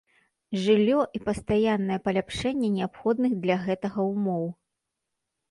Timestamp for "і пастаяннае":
1.19-1.99